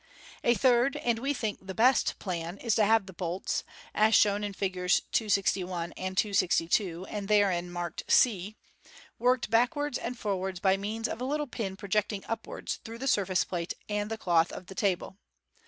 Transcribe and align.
A 0.43 0.55
third, 0.55 0.95
and, 0.97 1.19
we 1.19 1.31
think, 1.31 1.59
the 1.61 1.75
best, 1.75 2.17
plan 2.17 2.57
is 2.57 2.73
to 2.73 2.85
have 2.85 3.05
the 3.05 3.13
bolt 3.13 3.63
(as 3.93 4.15
shown 4.15 4.41
iu 4.41 4.51
Figs. 4.51 5.01
261 5.11 5.91
and 5.91 6.17
262, 6.17 7.05
and 7.05 7.27
therein 7.27 7.69
marked 7.69 8.01
c) 8.11 8.55
worked 9.19 9.51
back 9.51 9.75
wards 9.75 9.99
and 9.99 10.17
forwards 10.17 10.59
by 10.59 10.75
means 10.75 11.07
of 11.07 11.21
a 11.21 11.25
little 11.25 11.45
pin 11.45 11.77
projecting 11.77 12.25
upwards 12.25 12.79
through 12.83 12.97
the 12.97 13.07
sur 13.07 13.27
face 13.27 13.43
plate 13.43 13.75
and 13.87 14.09
the 14.09 14.17
cloth 14.17 14.51
of 14.51 14.65
the 14.65 14.73
table. 14.73 15.17